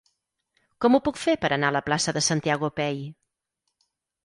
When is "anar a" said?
1.57-1.75